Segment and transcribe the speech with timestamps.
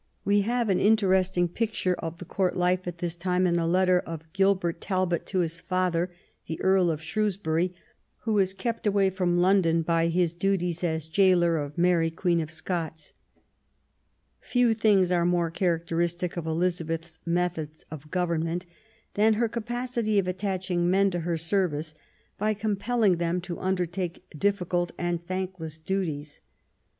[0.25, 3.99] We have an interesting picture of the Court life at this time in a letter
[3.99, 6.09] of Gilbert Talbot to his father,
[6.47, 7.75] the Earl of Shrewsbury,
[8.21, 12.49] who was kept away from London by his duties as gaoler of Mary Queen of
[12.49, 13.13] Scots,
[14.39, 18.65] few things are more characteristic of Elizabeth's methods of government
[19.13, 21.93] than her capacity of attaching men to her service
[22.39, 26.41] by compelling them to undertake difficult and thankless duties.